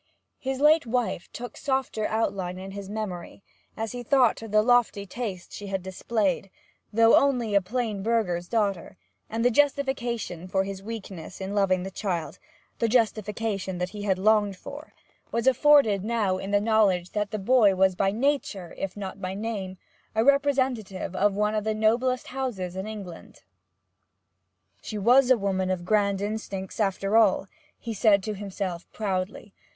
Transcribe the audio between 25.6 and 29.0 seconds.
of grand instincts, after all,' he said to himself